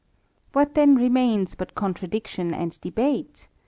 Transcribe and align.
What 0.53 0.73
then 0.73 0.95
remains 0.95 1.53
but 1.53 1.75
contradiction 1.75 2.55
and 2.55 2.81
debate 2.81 3.49